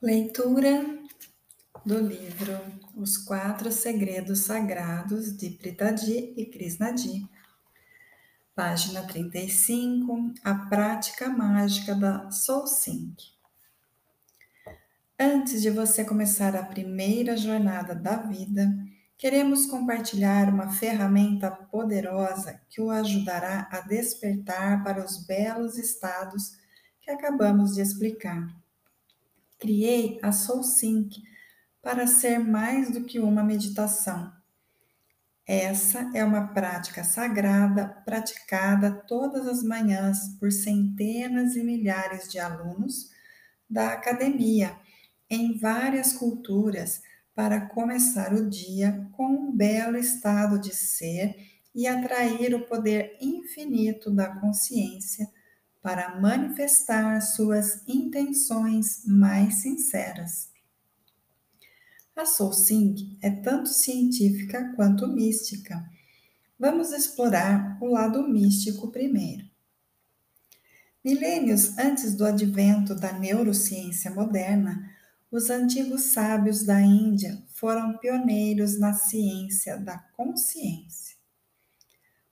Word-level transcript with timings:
Leitura 0.00 0.96
do 1.84 1.98
livro 1.98 2.56
Os 2.94 3.16
Quatro 3.16 3.72
Segredos 3.72 4.44
Sagrados 4.44 5.36
de 5.36 5.50
Pritadi 5.50 6.34
e 6.36 6.46
Krishnadi. 6.46 7.28
Página 8.54 9.02
35, 9.02 10.34
a 10.44 10.54
prática 10.54 11.28
mágica 11.28 11.96
da 11.96 12.30
Soul 12.30 12.68
Sync. 12.68 13.24
Antes 15.18 15.62
de 15.62 15.70
você 15.70 16.04
começar 16.04 16.54
a 16.54 16.62
primeira 16.62 17.36
jornada 17.36 17.92
da 17.92 18.18
vida, 18.18 18.72
queremos 19.16 19.66
compartilhar 19.66 20.48
uma 20.48 20.70
ferramenta 20.70 21.50
poderosa 21.50 22.60
que 22.70 22.80
o 22.80 22.88
ajudará 22.88 23.68
a 23.68 23.80
despertar 23.80 24.84
para 24.84 25.04
os 25.04 25.26
belos 25.26 25.76
estados 25.76 26.52
que 27.00 27.10
acabamos 27.10 27.74
de 27.74 27.80
explicar. 27.80 28.46
Criei 29.58 30.18
a 30.22 30.30
Soul 30.32 30.62
Sync 30.62 31.22
para 31.82 32.06
ser 32.06 32.38
mais 32.38 32.90
do 32.90 33.04
que 33.04 33.18
uma 33.18 33.42
meditação. 33.42 34.32
Essa 35.46 36.10
é 36.14 36.22
uma 36.22 36.48
prática 36.48 37.02
sagrada 37.02 37.88
praticada 38.04 38.90
todas 38.90 39.46
as 39.46 39.62
manhãs 39.62 40.36
por 40.38 40.52
centenas 40.52 41.56
e 41.56 41.62
milhares 41.62 42.28
de 42.30 42.38
alunos 42.38 43.10
da 43.68 43.92
academia 43.92 44.76
em 45.30 45.58
várias 45.58 46.12
culturas 46.12 47.00
para 47.34 47.62
começar 47.62 48.34
o 48.34 48.48
dia 48.48 49.08
com 49.12 49.26
um 49.26 49.56
belo 49.56 49.96
estado 49.96 50.58
de 50.58 50.74
ser 50.74 51.34
e 51.74 51.86
atrair 51.86 52.54
o 52.54 52.66
poder 52.66 53.16
infinito 53.20 54.10
da 54.10 54.28
consciência 54.40 55.28
para 55.82 56.20
manifestar 56.20 57.20
suas 57.20 57.82
intenções 57.86 59.02
mais 59.06 59.62
sinceras. 59.62 60.50
A 62.16 62.26
Soul 62.26 62.52
Sing 62.52 63.16
é 63.22 63.30
tanto 63.30 63.68
científica 63.68 64.72
quanto 64.74 65.06
mística. 65.06 65.88
Vamos 66.58 66.92
explorar 66.92 67.78
o 67.80 67.86
lado 67.86 68.28
místico 68.28 68.90
primeiro. 68.90 69.48
Milênios 71.04 71.78
antes 71.78 72.16
do 72.16 72.24
advento 72.24 72.94
da 72.94 73.12
neurociência 73.12 74.10
moderna, 74.10 74.90
os 75.30 75.48
antigos 75.48 76.02
sábios 76.02 76.64
da 76.64 76.80
Índia 76.80 77.40
foram 77.54 77.96
pioneiros 77.98 78.80
na 78.80 78.94
ciência 78.94 79.76
da 79.76 79.98
consciência. 80.16 81.16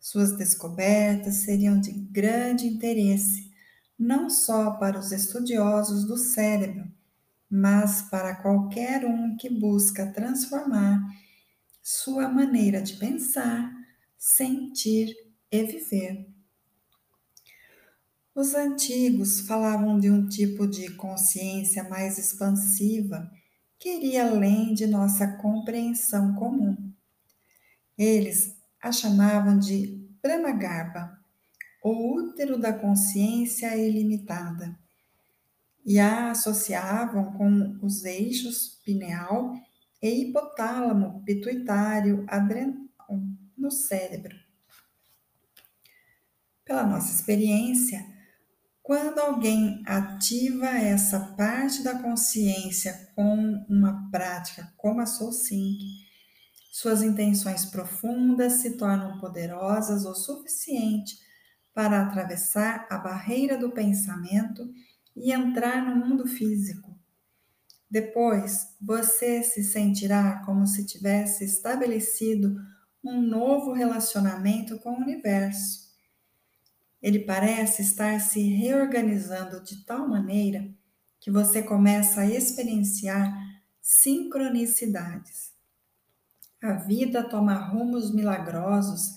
Suas 0.00 0.36
descobertas 0.36 1.36
seriam 1.36 1.78
de 1.78 1.92
grande 1.92 2.66
interesse 2.66 3.45
não 3.98 4.28
só 4.28 4.72
para 4.72 4.98
os 4.98 5.12
estudiosos 5.12 6.04
do 6.04 6.16
cérebro, 6.16 6.90
mas 7.50 8.02
para 8.02 8.34
qualquer 8.36 9.04
um 9.04 9.36
que 9.36 9.48
busca 9.48 10.12
transformar 10.12 11.00
sua 11.82 12.28
maneira 12.28 12.82
de 12.82 12.96
pensar, 12.96 13.72
sentir 14.18 15.14
e 15.50 15.62
viver. 15.62 16.28
Os 18.34 18.54
antigos 18.54 19.40
falavam 19.40 19.98
de 19.98 20.10
um 20.10 20.28
tipo 20.28 20.66
de 20.66 20.90
consciência 20.94 21.88
mais 21.88 22.18
expansiva 22.18 23.30
que 23.78 23.88
iria 23.88 24.28
além 24.28 24.74
de 24.74 24.86
nossa 24.86 25.38
compreensão 25.38 26.34
comum. 26.34 26.92
Eles 27.96 28.56
a 28.82 28.92
chamavam 28.92 29.58
de 29.58 30.06
Brahmagarbha, 30.22 31.15
o 31.88 32.16
útero 32.16 32.58
da 32.58 32.72
consciência 32.72 33.76
ilimitada, 33.76 34.76
e 35.84 36.00
a 36.00 36.32
associavam 36.32 37.34
com 37.34 37.78
os 37.80 38.04
eixos 38.04 38.80
pineal 38.84 39.54
e 40.02 40.22
hipotálamo 40.22 41.22
pituitário 41.22 42.24
adrenal 42.26 42.74
no 43.56 43.70
cérebro. 43.70 44.34
Pela 46.64 46.84
nossa 46.84 47.14
experiência, 47.14 48.04
quando 48.82 49.20
alguém 49.20 49.80
ativa 49.86 50.66
essa 50.66 51.20
parte 51.36 51.84
da 51.84 52.02
consciência 52.02 53.12
com 53.14 53.64
uma 53.68 54.10
prática 54.10 54.74
como 54.76 55.00
a 55.00 55.06
Soul 55.06 55.30
Sync, 55.30 55.78
suas 56.72 57.00
intenções 57.00 57.64
profundas 57.64 58.54
se 58.54 58.76
tornam 58.76 59.20
poderosas 59.20 60.04
o 60.04 60.16
suficiente 60.16 61.24
para 61.76 62.00
atravessar 62.00 62.88
a 62.90 62.96
barreira 62.96 63.56
do 63.56 63.70
pensamento 63.70 64.72
e 65.14 65.30
entrar 65.30 65.84
no 65.84 65.94
mundo 65.94 66.26
físico. 66.26 66.98
Depois, 67.88 68.74
você 68.80 69.44
se 69.44 69.62
sentirá 69.62 70.42
como 70.44 70.66
se 70.66 70.84
tivesse 70.84 71.44
estabelecido 71.44 72.56
um 73.04 73.20
novo 73.20 73.72
relacionamento 73.72 74.78
com 74.78 74.94
o 74.94 75.02
universo 75.02 75.86
ele 77.06 77.20
parece 77.20 77.82
estar 77.82 78.20
se 78.20 78.40
reorganizando 78.40 79.62
de 79.62 79.84
tal 79.84 80.08
maneira 80.08 80.68
que 81.20 81.30
você 81.30 81.62
começa 81.62 82.22
a 82.22 82.26
experienciar 82.26 83.32
sincronicidades. 83.80 85.52
A 86.60 86.72
vida 86.72 87.22
toma 87.22 87.54
rumos 87.54 88.12
milagrosos 88.12 89.14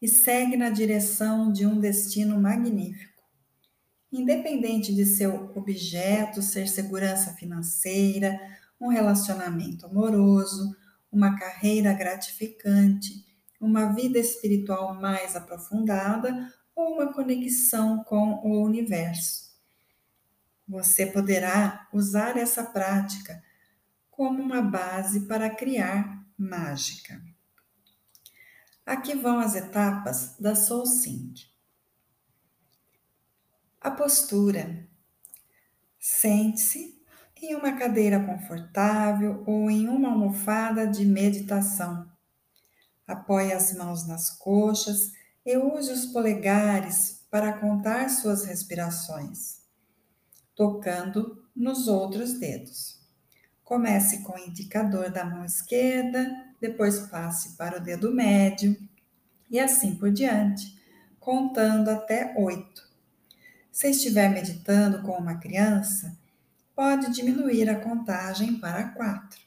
e 0.00 0.08
segue 0.08 0.56
na 0.56 0.70
direção 0.70 1.52
de 1.52 1.66
um 1.66 1.78
destino 1.78 2.40
magnífico. 2.40 3.22
Independente 4.12 4.94
de 4.94 5.04
seu 5.04 5.52
objeto 5.54 6.42
ser 6.42 6.68
segurança 6.68 7.34
financeira, 7.34 8.40
um 8.80 8.88
relacionamento 8.88 9.86
amoroso, 9.86 10.74
uma 11.12 11.36
carreira 11.38 11.92
gratificante, 11.92 13.24
uma 13.60 13.92
vida 13.92 14.18
espiritual 14.18 14.94
mais 14.94 15.36
aprofundada 15.36 16.52
ou 16.74 16.94
uma 16.94 17.12
conexão 17.12 18.02
com 18.04 18.40
o 18.42 18.64
universo. 18.64 19.50
Você 20.66 21.04
poderá 21.04 21.88
usar 21.92 22.36
essa 22.36 22.64
prática 22.64 23.42
como 24.10 24.42
uma 24.42 24.62
base 24.62 25.26
para 25.26 25.50
criar 25.50 26.24
mágica. 26.38 27.20
Aqui 28.84 29.14
vão 29.14 29.38
as 29.38 29.54
etapas 29.54 30.36
da 30.38 30.54
Soul 30.54 30.86
Sync. 30.86 31.48
A 33.80 33.90
postura. 33.90 34.88
Sente-se 35.98 37.00
em 37.36 37.54
uma 37.54 37.72
cadeira 37.72 38.24
confortável 38.24 39.42
ou 39.46 39.70
em 39.70 39.88
uma 39.88 40.10
almofada 40.10 40.86
de 40.86 41.04
meditação. 41.04 42.10
Apoie 43.06 43.52
as 43.52 43.72
mãos 43.74 44.06
nas 44.06 44.30
coxas 44.30 45.12
e 45.44 45.56
use 45.56 45.90
os 45.90 46.06
polegares 46.06 47.26
para 47.30 47.58
contar 47.58 48.08
suas 48.10 48.44
respirações, 48.44 49.62
tocando 50.54 51.48
nos 51.54 51.88
outros 51.88 52.38
dedos. 52.38 52.99
Comece 53.70 54.22
com 54.22 54.32
o 54.32 54.38
indicador 54.38 55.12
da 55.12 55.24
mão 55.24 55.44
esquerda, 55.44 56.44
depois 56.60 57.06
passe 57.06 57.50
para 57.50 57.78
o 57.78 57.80
dedo 57.80 58.12
médio 58.12 58.76
e 59.48 59.60
assim 59.60 59.94
por 59.94 60.10
diante, 60.10 60.76
contando 61.20 61.88
até 61.88 62.34
oito. 62.36 62.82
Se 63.70 63.88
estiver 63.90 64.28
meditando 64.28 65.02
com 65.02 65.12
uma 65.12 65.38
criança, 65.38 66.18
pode 66.74 67.12
diminuir 67.12 67.70
a 67.70 67.78
contagem 67.78 68.58
para 68.58 68.88
quatro. 68.88 69.38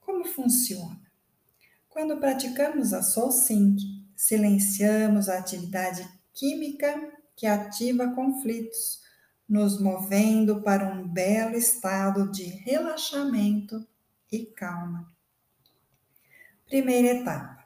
Como 0.00 0.24
funciona? 0.24 1.02
Quando 1.90 2.16
praticamos 2.16 2.94
a 2.94 3.02
Soul 3.02 3.32
Sync, 3.32 3.82
silenciamos 4.16 5.28
a 5.28 5.36
atividade 5.36 6.08
química 6.32 7.12
que 7.36 7.46
ativa 7.46 8.14
conflitos, 8.14 9.03
nos 9.48 9.80
movendo 9.80 10.62
para 10.62 10.92
um 10.92 11.06
belo 11.06 11.56
estado 11.56 12.30
de 12.30 12.44
relaxamento 12.44 13.86
e 14.30 14.46
calma. 14.46 15.12
Primeira 16.66 17.18
etapa. 17.18 17.64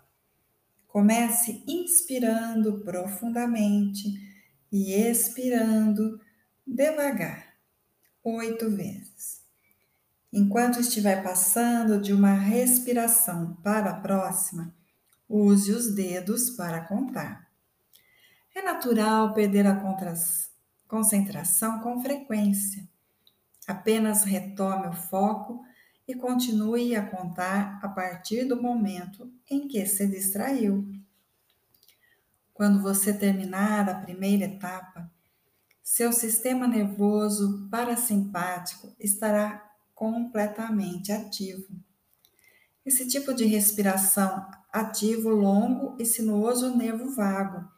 Comece 0.87 1.62
inspirando 1.67 2.81
profundamente 2.81 4.08
e 4.73 4.93
expirando 4.93 6.20
devagar, 6.67 7.55
oito 8.25 8.70
vezes. 8.70 9.43
Enquanto 10.32 10.81
estiver 10.81 11.23
passando 11.23 12.00
de 12.00 12.12
uma 12.12 12.35
respiração 12.35 13.55
para 13.62 13.91
a 13.91 14.00
próxima, 14.00 14.75
Use 15.29 15.70
os 15.73 15.94
dedos 15.94 16.49
para 16.50 16.81
contar. 16.87 17.50
É 18.55 18.62
natural 18.62 19.35
perder 19.35 19.67
a 19.67 19.79
concentração 20.88 21.81
com 21.81 22.02
frequência. 22.02 22.88
Apenas 23.67 24.25
retome 24.25 24.88
o 24.88 24.93
foco 24.93 25.62
e 26.06 26.14
continue 26.14 26.96
a 26.96 27.06
contar 27.06 27.79
a 27.82 27.88
partir 27.88 28.44
do 28.44 28.61
momento 28.61 29.31
em 29.49 29.69
que 29.69 29.85
se 29.87 30.06
distraiu. 30.06 30.90
Quando 32.55 32.81
você 32.81 33.12
terminar 33.12 33.88
a 33.88 33.94
primeira 33.94 34.46
etapa, 34.46 35.08
seu 35.82 36.12
sistema 36.12 36.67
nervoso 36.67 37.69
parasimpático 37.70 38.96
estará 38.99 39.70
completamente 39.94 41.12
ativo. 41.12 41.69
Esse 42.85 43.06
tipo 43.06 43.35
de 43.35 43.44
respiração 43.44 44.49
ativa 44.73 45.29
o 45.29 45.35
longo 45.35 45.96
e 46.00 46.06
sinuoso 46.06 46.75
nervo 46.75 47.14
vago, 47.14 47.69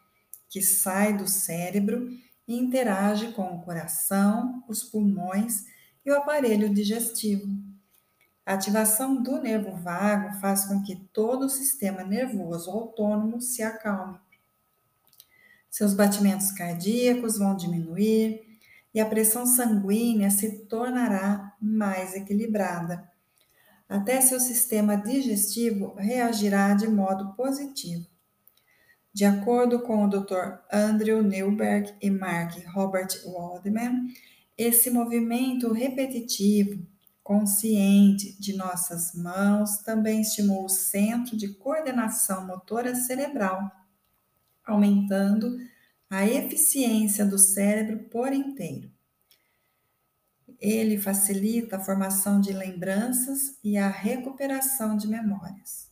que 0.48 0.62
sai 0.62 1.16
do 1.16 1.26
cérebro 1.26 2.08
e 2.50 2.58
interage 2.58 3.32
com 3.32 3.54
o 3.54 3.62
coração, 3.62 4.64
os 4.66 4.82
pulmões 4.82 5.66
e 6.04 6.10
o 6.10 6.16
aparelho 6.16 6.68
digestivo. 6.68 7.46
A 8.44 8.54
ativação 8.54 9.22
do 9.22 9.40
nervo 9.40 9.70
vago 9.76 10.40
faz 10.40 10.64
com 10.64 10.82
que 10.82 10.96
todo 11.12 11.46
o 11.46 11.50
sistema 11.50 12.02
nervoso 12.02 12.70
autônomo 12.70 13.40
se 13.40 13.62
acalme. 13.62 14.18
Seus 15.70 15.94
batimentos 15.94 16.50
cardíacos 16.50 17.38
vão 17.38 17.56
diminuir 17.56 18.58
e 18.92 19.00
a 19.00 19.06
pressão 19.06 19.46
sanguínea 19.46 20.30
se 20.30 20.64
tornará 20.66 21.54
mais 21.60 22.16
equilibrada 22.16 23.08
até 23.90 24.20
seu 24.20 24.38
sistema 24.38 24.96
digestivo 24.96 25.94
reagirá 25.96 26.72
de 26.74 26.86
modo 26.86 27.34
positivo. 27.34 28.06
De 29.12 29.24
acordo 29.24 29.80
com 29.80 30.04
o 30.04 30.08
Dr. 30.08 30.60
Andrew 30.72 31.22
Newberg 31.22 31.94
e 32.00 32.10
Mark 32.10 32.56
Robert 32.72 33.08
Waldman, 33.24 34.14
esse 34.56 34.90
movimento 34.90 35.72
repetitivo, 35.72 36.86
consciente 37.22 38.40
de 38.40 38.56
nossas 38.56 39.14
mãos 39.14 39.78
também 39.78 40.20
estimula 40.20 40.66
o 40.66 40.68
centro 40.68 41.36
de 41.36 41.48
coordenação 41.48 42.46
motora 42.46 42.94
cerebral, 42.94 43.70
aumentando 44.64 45.58
a 46.08 46.26
eficiência 46.26 47.24
do 47.24 47.38
cérebro 47.38 48.08
por 48.10 48.32
inteiro. 48.32 48.90
Ele 50.58 50.98
facilita 50.98 51.76
a 51.76 51.80
formação 51.80 52.40
de 52.40 52.52
lembranças 52.52 53.56
e 53.62 53.78
a 53.78 53.88
recuperação 53.88 54.96
de 54.96 55.08
memórias. 55.08 55.88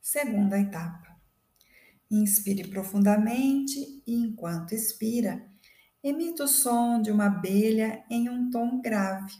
Segunda 0.00 0.58
etapa. 0.58 1.09
Inspire 2.10 2.66
profundamente 2.68 4.02
e, 4.06 4.14
enquanto 4.14 4.72
expira, 4.72 5.46
emita 6.02 6.44
o 6.44 6.48
som 6.48 7.00
de 7.00 7.10
uma 7.10 7.26
abelha 7.26 8.04
em 8.10 8.28
um 8.28 8.50
tom 8.50 8.80
grave. 8.80 9.32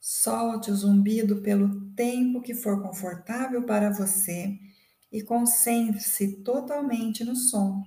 Solte 0.00 0.70
o 0.70 0.74
zumbido 0.74 1.42
pelo 1.42 1.90
tempo 1.90 2.40
que 2.40 2.54
for 2.54 2.82
confortável 2.82 3.64
para 3.64 3.90
você 3.90 4.58
e 5.12 5.22
concentre-se 5.22 6.42
totalmente 6.42 7.24
no 7.24 7.36
som. 7.36 7.82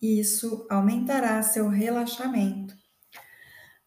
Isso 0.00 0.66
aumentará 0.70 1.42
seu 1.42 1.68
relaxamento 1.68 2.78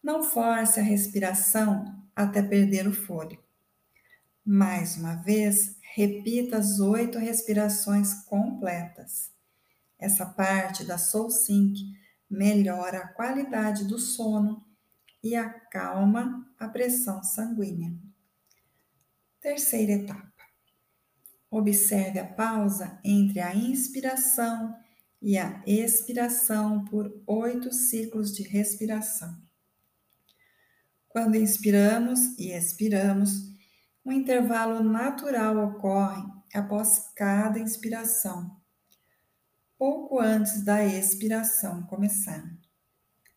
não 0.02 0.24
force 0.24 0.80
a 0.80 0.82
respiração 0.82 2.02
até 2.14 2.42
perder 2.42 2.88
o 2.88 2.92
fôlego. 2.92 3.42
Mais 4.44 4.96
uma 4.96 5.14
vez, 5.14 5.76
repita 5.94 6.56
as 6.56 6.80
oito 6.80 7.18
respirações 7.18 8.14
completas. 8.24 9.30
Essa 9.98 10.24
parte 10.26 10.84
da 10.84 10.96
Soul 10.96 11.30
Sync 11.30 11.78
melhora 12.28 12.98
a 12.98 13.08
qualidade 13.08 13.84
do 13.84 13.98
sono 13.98 14.64
e 15.22 15.36
acalma 15.36 16.50
a 16.58 16.66
pressão 16.66 17.22
sanguínea. 17.22 17.94
Terceira 19.40 19.92
etapa. 19.92 20.32
Observe 21.50 22.18
a 22.18 22.26
pausa 22.26 22.98
entre 23.04 23.40
a 23.40 23.54
inspiração 23.54 24.74
e 25.20 25.36
a 25.36 25.62
expiração 25.66 26.84
por 26.86 27.22
oito 27.26 27.70
ciclos 27.72 28.34
de 28.34 28.42
respiração. 28.42 29.40
Quando 31.06 31.36
inspiramos 31.36 32.38
e 32.38 32.50
expiramos, 32.50 33.51
um 34.04 34.12
intervalo 34.12 34.82
natural 34.82 35.56
ocorre 35.58 36.22
após 36.54 37.10
cada 37.14 37.58
inspiração, 37.58 38.56
pouco 39.78 40.18
antes 40.20 40.62
da 40.62 40.84
expiração 40.84 41.82
começar. 41.84 42.44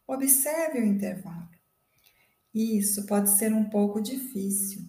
Observe 0.07 0.79
o 0.79 0.85
intervalo. 0.85 1.49
Isso 2.53 3.05
pode 3.05 3.29
ser 3.29 3.53
um 3.53 3.69
pouco 3.69 4.01
difícil, 4.01 4.81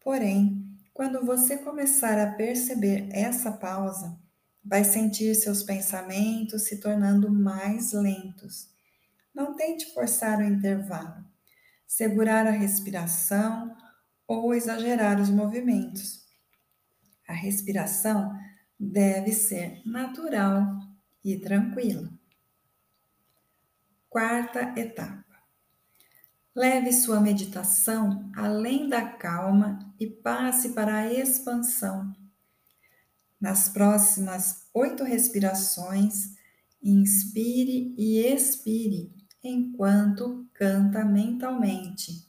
porém, 0.00 0.64
quando 0.92 1.24
você 1.24 1.58
começar 1.58 2.18
a 2.18 2.32
perceber 2.32 3.08
essa 3.12 3.52
pausa, 3.52 4.18
vai 4.64 4.82
sentir 4.82 5.34
seus 5.34 5.62
pensamentos 5.62 6.62
se 6.62 6.80
tornando 6.80 7.30
mais 7.30 7.92
lentos. 7.92 8.68
Não 9.34 9.54
tente 9.54 9.92
forçar 9.92 10.38
o 10.40 10.44
intervalo 10.44 11.24
segurar 11.86 12.46
a 12.46 12.50
respiração 12.50 13.76
ou 14.26 14.54
exagerar 14.54 15.20
os 15.20 15.30
movimentos. 15.30 16.24
A 17.28 17.32
respiração 17.32 18.36
deve 18.78 19.32
ser 19.32 19.82
natural 19.84 20.78
e 21.24 21.38
tranquila. 21.38 22.10
Quarta 24.08 24.74
etapa. 24.78 25.24
Leve 26.54 26.92
sua 26.92 27.20
meditação 27.20 28.30
além 28.34 28.88
da 28.88 29.06
calma 29.06 29.94
e 30.00 30.06
passe 30.06 30.70
para 30.70 30.96
a 30.96 31.12
expansão. 31.12 32.14
Nas 33.38 33.68
próximas 33.68 34.66
oito 34.72 35.04
respirações, 35.04 36.34
inspire 36.82 37.94
e 37.98 38.18
expire 38.18 39.14
enquanto 39.42 40.48
canta 40.54 41.04
mentalmente. 41.04 42.25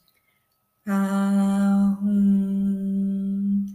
Ah, 0.87 1.99
hum, 2.01 3.65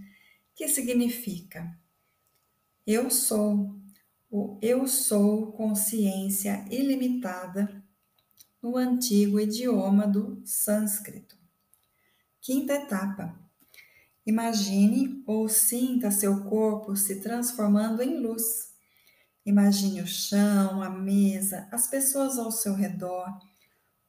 que 0.54 0.66
significa? 0.66 1.78
Eu 2.86 3.10
sou, 3.10 3.78
o 4.30 4.58
eu 4.62 4.86
sou 4.88 5.52
consciência 5.52 6.64
ilimitada 6.70 7.84
no 8.62 8.76
antigo 8.76 9.38
idioma 9.38 10.06
do 10.06 10.40
sânscrito. 10.44 11.36
Quinta 12.40 12.74
etapa. 12.74 13.38
Imagine 14.24 15.22
ou 15.26 15.48
sinta 15.48 16.10
seu 16.10 16.44
corpo 16.44 16.96
se 16.96 17.20
transformando 17.20 18.02
em 18.02 18.20
luz 18.20 18.72
Imagine 19.44 20.02
o 20.02 20.06
chão, 20.06 20.80
a 20.80 20.88
mesa, 20.88 21.66
as 21.72 21.88
pessoas 21.88 22.38
ao 22.38 22.52
seu 22.52 22.74
redor, 22.74 23.26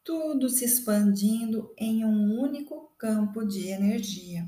tudo 0.03 0.49
se 0.49 0.65
expandindo 0.65 1.73
em 1.77 2.03
um 2.03 2.39
único 2.39 2.91
campo 2.97 3.45
de 3.45 3.69
energia. 3.69 4.45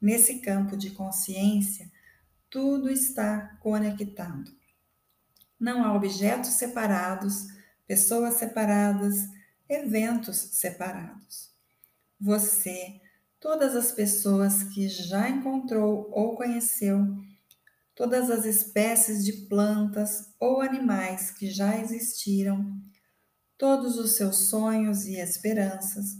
Nesse 0.00 0.40
campo 0.40 0.76
de 0.76 0.90
consciência, 0.90 1.90
tudo 2.50 2.90
está 2.90 3.56
conectado. 3.60 4.50
Não 5.58 5.84
há 5.84 5.94
objetos 5.94 6.50
separados, 6.50 7.46
pessoas 7.86 8.34
separadas, 8.34 9.28
eventos 9.68 10.36
separados. 10.36 11.50
Você, 12.20 13.00
todas 13.38 13.74
as 13.74 13.92
pessoas 13.92 14.62
que 14.62 14.88
já 14.88 15.28
encontrou 15.28 16.10
ou 16.12 16.36
conheceu, 16.36 17.16
todas 17.94 18.30
as 18.30 18.44
espécies 18.44 19.24
de 19.24 19.32
plantas 19.48 20.34
ou 20.38 20.60
animais 20.60 21.30
que 21.30 21.50
já 21.50 21.78
existiram, 21.78 22.80
todos 23.60 23.98
os 23.98 24.12
seus 24.12 24.48
sonhos 24.48 25.04
e 25.04 25.16
esperanças, 25.16 26.16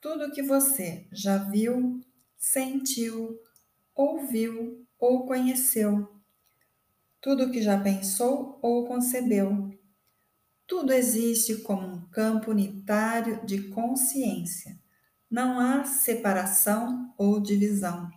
tudo 0.00 0.32
que 0.32 0.42
você 0.42 1.06
já 1.12 1.36
viu, 1.36 2.00
sentiu, 2.38 3.38
ouviu 3.94 4.88
ou 4.98 5.26
conheceu, 5.26 6.10
tudo 7.20 7.50
que 7.50 7.60
já 7.60 7.78
pensou 7.78 8.58
ou 8.62 8.86
concebeu. 8.86 9.70
Tudo 10.66 10.94
existe 10.94 11.56
como 11.56 11.86
um 11.86 12.08
campo 12.08 12.52
unitário 12.52 13.44
de 13.44 13.64
consciência. 13.68 14.80
Não 15.30 15.60
há 15.60 15.84
separação 15.84 17.12
ou 17.18 17.38
divisão. 17.38 18.10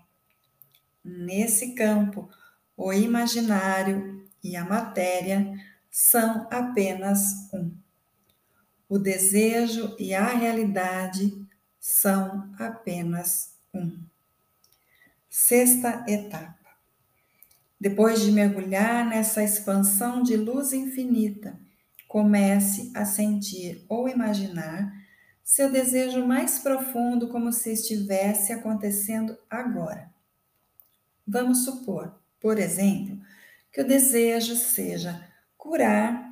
Nesse 1.04 1.76
campo, 1.76 2.30
o 2.78 2.94
imaginário 2.94 4.26
e 4.42 4.56
a 4.56 4.64
matéria 4.64 5.54
são 5.92 6.48
apenas 6.50 7.52
um. 7.54 7.79
O 8.90 9.00
desejo 9.00 9.96
e 9.98 10.14
a 10.14 10.26
realidade 10.26 11.48
são 11.80 12.52
apenas 12.60 13.56
um. 13.74 14.04
Sexta 15.30 16.04
etapa. 16.08 16.58
Depois 17.80 18.20
de 18.22 18.32
mergulhar 18.32 19.06
nessa 19.08 19.42
expansão 19.42 20.22
de 20.22 20.36
luz 20.36 20.74
infinita, 20.74 21.58
comece 22.08 22.92
a 22.94 23.06
sentir 23.06 23.86
ou 23.88 24.10
imaginar 24.10 24.92
seu 25.44 25.72
desejo 25.72 26.26
mais 26.26 26.60
profundo 26.60 27.30
como 27.30 27.54
se 27.54 27.72
estivesse 27.72 28.52
acontecendo 28.52 29.38
agora. 29.50 30.12
Vamos 31.26 31.64
supor 31.64 32.20
por 32.40 32.58
exemplo, 32.58 33.20
que 33.72 33.82
o 33.82 33.88
desejo 33.88 34.56
seja 34.56 35.28
curar 35.58 36.29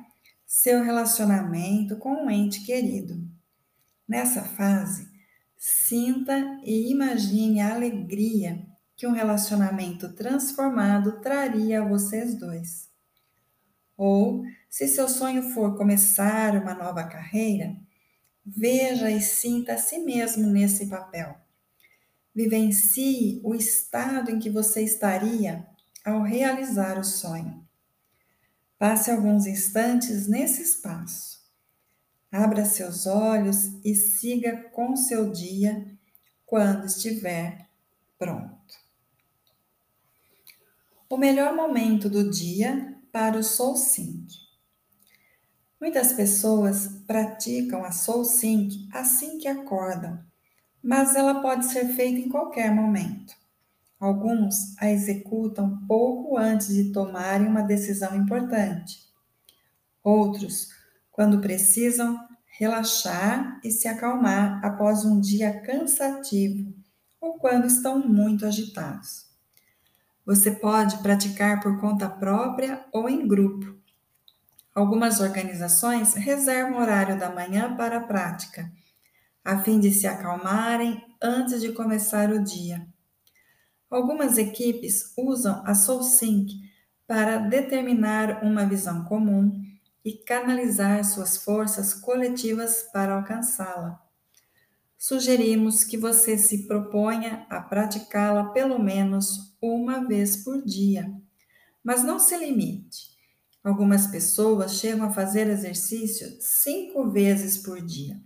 seu 0.48 0.82
relacionamento 0.82 1.98
com 1.98 2.24
um 2.24 2.30
ente 2.30 2.64
querido. 2.64 3.22
Nessa 4.08 4.42
fase, 4.42 5.06
sinta 5.58 6.58
e 6.64 6.90
imagine 6.90 7.60
a 7.60 7.74
alegria 7.74 8.66
que 8.96 9.06
um 9.06 9.12
relacionamento 9.12 10.14
transformado 10.14 11.20
traria 11.20 11.82
a 11.82 11.86
vocês 11.86 12.34
dois. 12.34 12.88
Ou, 13.94 14.42
se 14.70 14.88
seu 14.88 15.06
sonho 15.06 15.50
for 15.50 15.76
começar 15.76 16.56
uma 16.56 16.72
nova 16.72 17.04
carreira, 17.04 17.76
veja 18.44 19.10
e 19.10 19.20
sinta 19.20 19.74
a 19.74 19.78
si 19.78 19.98
mesmo 19.98 20.46
nesse 20.46 20.86
papel. 20.86 21.36
Vivencie 22.34 23.42
o 23.44 23.54
estado 23.54 24.30
em 24.30 24.38
que 24.38 24.48
você 24.48 24.82
estaria 24.82 25.66
ao 26.02 26.22
realizar 26.22 26.98
o 26.98 27.04
sonho. 27.04 27.67
Passe 28.78 29.10
alguns 29.10 29.46
instantes 29.46 30.28
nesse 30.28 30.62
espaço. 30.62 31.38
Abra 32.30 32.64
seus 32.64 33.06
olhos 33.06 33.74
e 33.84 33.94
siga 33.94 34.68
com 34.70 34.94
seu 34.94 35.32
dia 35.32 35.84
quando 36.46 36.86
estiver 36.86 37.68
pronto. 38.16 38.74
O 41.10 41.16
melhor 41.16 41.56
momento 41.56 42.08
do 42.08 42.30
dia 42.30 42.96
para 43.10 43.36
o 43.36 43.42
Soul 43.42 43.76
Sync. 43.76 44.28
Muitas 45.80 46.12
pessoas 46.12 46.88
praticam 47.06 47.84
a 47.84 47.90
Soul 47.90 48.24
Sync 48.24 48.88
assim 48.92 49.38
que 49.38 49.48
acordam, 49.48 50.22
mas 50.82 51.16
ela 51.16 51.40
pode 51.40 51.66
ser 51.66 51.86
feita 51.94 52.20
em 52.20 52.28
qualquer 52.28 52.72
momento. 52.72 53.34
Alguns 54.00 54.76
a 54.78 54.90
executam 54.90 55.84
pouco 55.86 56.38
antes 56.38 56.68
de 56.68 56.92
tomarem 56.92 57.48
uma 57.48 57.62
decisão 57.62 58.14
importante. 58.14 59.08
Outros, 60.04 60.68
quando 61.10 61.40
precisam 61.40 62.16
relaxar 62.58 63.60
e 63.64 63.70
se 63.70 63.88
acalmar 63.88 64.64
após 64.64 65.04
um 65.04 65.20
dia 65.20 65.60
cansativo 65.60 66.72
ou 67.20 67.38
quando 67.38 67.66
estão 67.66 67.98
muito 67.98 68.46
agitados. 68.46 69.26
Você 70.24 70.50
pode 70.50 70.98
praticar 70.98 71.60
por 71.60 71.80
conta 71.80 72.08
própria 72.08 72.84
ou 72.92 73.08
em 73.08 73.26
grupo. 73.26 73.76
Algumas 74.74 75.20
organizações 75.20 76.14
reservam 76.14 76.78
horário 76.78 77.18
da 77.18 77.30
manhã 77.30 77.74
para 77.76 77.98
a 77.98 78.06
prática, 78.06 78.70
a 79.44 79.58
fim 79.58 79.80
de 79.80 79.90
se 79.90 80.06
acalmarem 80.06 81.02
antes 81.20 81.60
de 81.60 81.72
começar 81.72 82.30
o 82.30 82.44
dia. 82.44 82.86
Algumas 83.90 84.36
equipes 84.36 85.12
usam 85.16 85.62
a 85.64 85.74
SoulSync 85.74 86.50
para 87.06 87.38
determinar 87.38 88.44
uma 88.44 88.66
visão 88.66 89.04
comum 89.04 89.64
e 90.04 90.12
canalizar 90.12 91.02
suas 91.04 91.38
forças 91.38 91.94
coletivas 91.94 92.88
para 92.92 93.14
alcançá-la. 93.14 93.98
Sugerimos 94.96 95.84
que 95.84 95.96
você 95.96 96.36
se 96.36 96.66
proponha 96.66 97.46
a 97.48 97.60
praticá-la 97.60 98.50
pelo 98.50 98.78
menos 98.78 99.56
uma 99.60 100.06
vez 100.06 100.36
por 100.38 100.62
dia, 100.62 101.10
mas 101.82 102.02
não 102.04 102.18
se 102.18 102.36
limite. 102.36 103.16
Algumas 103.64 104.06
pessoas 104.06 104.74
chegam 104.74 105.06
a 105.06 105.12
fazer 105.12 105.46
exercício 105.48 106.36
cinco 106.40 107.10
vezes 107.10 107.58
por 107.58 107.80
dia. 107.80 108.20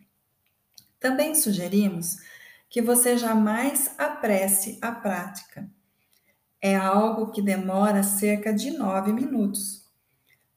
Também 0.99 1.35
sugerimos 1.35 2.16
que 2.73 2.81
você 2.81 3.19
jamais 3.19 3.91
apresse 3.99 4.79
a 4.81 4.91
prática. 4.91 5.71
É 6.59 6.75
algo 6.75 7.31
que 7.31 7.43
demora 7.43 8.02
cerca 8.02 8.50
de 8.50 8.71
nove 8.71 9.12
minutos, 9.12 9.93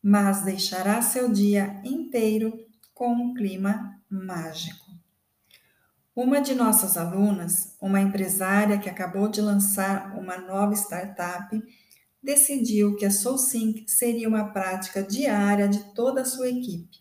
mas 0.02 0.42
deixará 0.42 1.02
seu 1.02 1.30
dia 1.30 1.82
inteiro 1.84 2.58
com 2.94 3.12
um 3.12 3.34
clima 3.34 4.02
mágico. 4.10 4.86
Uma 6.16 6.40
de 6.40 6.56
nossas 6.56 6.96
alunas, 6.96 7.76
uma 7.82 8.00
empresária 8.00 8.80
que 8.80 8.90
acabou 8.90 9.28
de 9.28 9.42
lançar 9.42 10.18
uma 10.18 10.38
nova 10.38 10.74
startup, 10.74 11.62
decidiu 12.24 12.96
que 12.96 13.06
a 13.06 13.12
SoulSync 13.12 13.90
seria 13.90 14.30
uma 14.30 14.54
prática 14.54 15.04
diária 15.04 15.68
de 15.68 15.94
toda 15.94 16.22
a 16.22 16.26
sua 16.26 16.48
equipe. 16.48 16.98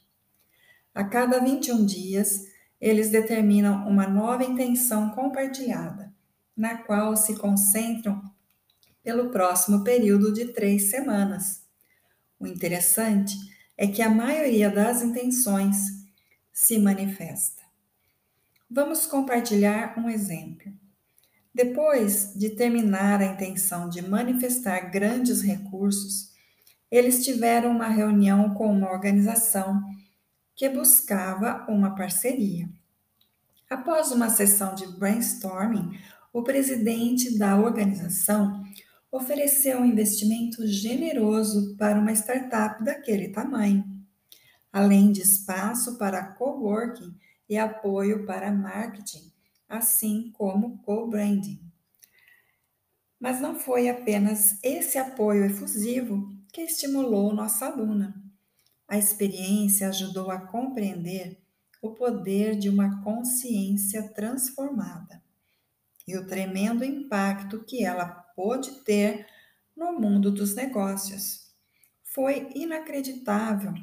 A 0.92 1.04
cada 1.04 1.38
21 1.38 1.86
dias, 1.86 2.52
eles 2.80 3.10
determinam 3.10 3.88
uma 3.88 4.06
nova 4.06 4.44
intenção 4.44 5.10
compartilhada, 5.10 6.12
na 6.56 6.78
qual 6.78 7.16
se 7.16 7.36
concentram 7.36 8.22
pelo 9.02 9.30
próximo 9.30 9.84
período 9.84 10.32
de 10.32 10.46
três 10.46 10.90
semanas. 10.90 11.62
O 12.38 12.46
interessante 12.46 13.36
é 13.76 13.86
que 13.86 14.02
a 14.02 14.08
maioria 14.08 14.70
das 14.70 15.02
intenções 15.02 15.76
se 16.52 16.78
manifesta. 16.78 17.62
Vamos 18.70 19.06
compartilhar 19.06 19.98
um 19.98 20.08
exemplo. 20.08 20.72
Depois 21.54 22.32
de 22.34 22.50
terminar 22.50 23.20
a 23.20 23.26
intenção 23.26 23.88
de 23.88 24.02
manifestar 24.02 24.90
grandes 24.90 25.42
recursos, 25.42 26.32
eles 26.90 27.24
tiveram 27.24 27.70
uma 27.70 27.88
reunião 27.88 28.54
com 28.54 28.70
uma 28.70 28.90
organização 28.90 29.82
que 30.54 30.68
buscava 30.68 31.66
uma 31.68 31.94
parceria. 31.94 32.68
Após 33.68 34.10
uma 34.12 34.30
sessão 34.30 34.74
de 34.74 34.86
brainstorming, 34.86 35.98
o 36.32 36.42
presidente 36.42 37.38
da 37.38 37.56
organização 37.56 38.64
ofereceu 39.10 39.78
um 39.78 39.84
investimento 39.84 40.66
generoso 40.66 41.76
para 41.76 41.98
uma 41.98 42.12
startup 42.12 42.82
daquele 42.84 43.28
tamanho, 43.28 43.84
além 44.72 45.12
de 45.12 45.22
espaço 45.22 45.96
para 45.96 46.32
coworking 46.34 47.14
e 47.48 47.56
apoio 47.56 48.26
para 48.26 48.50
marketing, 48.50 49.32
assim 49.68 50.32
como 50.32 50.78
co-branding. 50.78 51.60
Mas 53.20 53.40
não 53.40 53.54
foi 53.54 53.88
apenas 53.88 54.58
esse 54.62 54.98
apoio 54.98 55.44
efusivo 55.44 56.34
que 56.52 56.62
estimulou 56.62 57.32
nossa 57.32 57.66
aluna. 57.66 58.23
A 58.86 58.98
experiência 58.98 59.88
ajudou 59.88 60.30
a 60.30 60.38
compreender 60.38 61.38
o 61.80 61.90
poder 61.90 62.56
de 62.56 62.68
uma 62.68 63.02
consciência 63.02 64.02
transformada 64.14 65.22
e 66.06 66.16
o 66.16 66.26
tremendo 66.26 66.84
impacto 66.84 67.64
que 67.64 67.84
ela 67.84 68.06
pôde 68.06 68.82
ter 68.84 69.26
no 69.76 69.92
mundo 69.98 70.30
dos 70.30 70.54
negócios. 70.54 71.52
Foi 72.02 72.50
inacreditável 72.54 73.74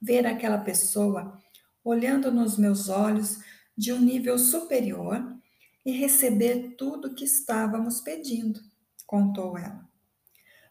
ver 0.00 0.26
aquela 0.26 0.58
pessoa 0.58 1.40
olhando 1.82 2.30
nos 2.30 2.58
meus 2.58 2.88
olhos 2.88 3.38
de 3.76 3.92
um 3.92 4.00
nível 4.00 4.38
superior 4.38 5.36
e 5.84 5.92
receber 5.92 6.74
tudo 6.76 7.14
que 7.14 7.24
estávamos 7.24 8.00
pedindo, 8.00 8.60
contou 9.06 9.56
ela. 9.56 9.85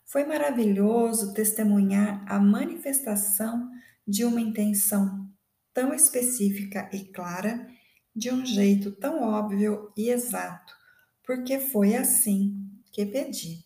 Foi 0.05 0.23
maravilhoso 0.23 1.33
testemunhar 1.33 2.23
a 2.31 2.39
manifestação 2.39 3.69
de 4.07 4.23
uma 4.23 4.39
intenção 4.39 5.29
tão 5.73 5.93
específica 5.93 6.89
e 6.93 7.05
clara, 7.05 7.67
de 8.15 8.31
um 8.31 8.45
jeito 8.45 8.91
tão 8.91 9.23
óbvio 9.23 9.91
e 9.97 10.09
exato, 10.09 10.73
porque 11.23 11.59
foi 11.59 11.95
assim 11.95 12.71
que 12.91 13.05
pedi. 13.05 13.65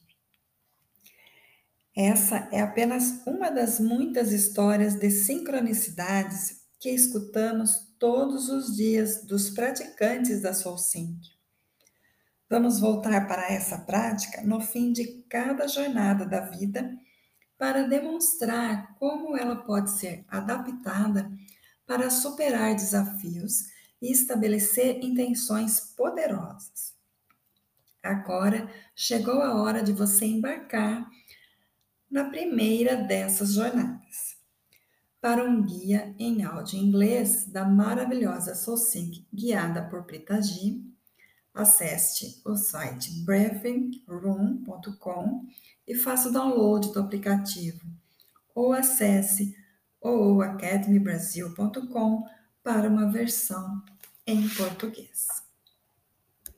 Essa 1.96 2.48
é 2.52 2.62
apenas 2.62 3.22
uma 3.28 3.52
das 3.52 3.80
muitas 3.80 4.32
histórias 4.32 4.96
de 4.96 5.12
sincronicidades 5.12 6.62
que 6.80 6.90
escutamos 6.90 7.94
todos 8.00 8.48
os 8.48 8.76
dias 8.76 9.26
dos 9.26 9.50
praticantes 9.50 10.42
da 10.42 10.54
Soul 10.54 10.78
Sync. 10.78 11.39
Vamos 12.50 12.80
voltar 12.80 13.28
para 13.28 13.52
essa 13.52 13.78
prática 13.78 14.42
no 14.42 14.60
fim 14.60 14.92
de 14.92 15.24
cada 15.30 15.68
jornada 15.68 16.26
da 16.26 16.40
vida 16.40 16.98
para 17.60 17.84
demonstrar 17.84 18.96
como 18.98 19.38
ela 19.38 19.56
pode 19.58 19.92
ser 19.92 20.26
adaptada 20.28 21.32
para 21.86 22.10
superar 22.10 22.74
desafios 22.74 23.66
e 24.02 24.12
estabelecer 24.12 25.04
intenções 25.04 25.80
poderosas. 25.96 26.96
Agora 28.02 28.68
chegou 28.96 29.44
a 29.44 29.62
hora 29.62 29.84
de 29.84 29.92
você 29.92 30.26
embarcar 30.26 31.08
na 32.10 32.24
primeira 32.24 32.96
dessas 32.96 33.54
jornadas. 33.54 34.38
Para 35.22 35.44
um 35.44 35.64
guia 35.64 36.16
em 36.18 36.44
áudio 36.44 36.80
inglês 36.80 37.46
da 37.46 37.64
maravilhosa 37.64 38.56
SoulSync 38.56 39.28
guiada 39.32 39.84
por 39.84 40.06
Prita 40.06 40.42
acesse 41.54 42.42
o 42.46 42.56
site 42.56 43.12
breathingroom.com 43.24 45.46
e 45.88 45.96
faça 45.96 46.30
o 46.30 46.32
download 46.32 46.94
do 46.94 47.00
aplicativo 47.00 47.82
ou 48.54 48.74
acesse 48.74 49.58
o 50.02 50.42
academybrasil.com 50.42 52.24
para 52.64 52.88
uma 52.88 53.12
versão 53.12 53.84
em 54.26 54.48
português. 54.50 55.49